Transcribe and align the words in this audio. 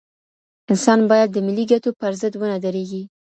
انسان 0.71 0.99
بايد 1.09 1.29
د 1.33 1.37
ملي 1.47 1.65
ګټو 1.71 1.89
پر 1.99 2.11
ضد 2.21 2.33
ونه 2.37 2.57
درېږي. 2.65 3.03